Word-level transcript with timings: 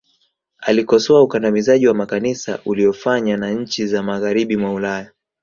alikosoa 0.59 1.21
ukandamizaji 1.23 1.87
wa 1.87 1.93
makanisa 1.93 2.59
uliyofanya 2.65 3.37
na 3.37 3.51
nchi 3.51 3.87
za 3.87 4.03
magharibi 4.03 4.57
mwa 4.57 4.73
ulaya 4.73 5.11